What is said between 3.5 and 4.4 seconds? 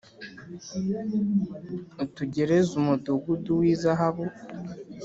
w’ izahabu,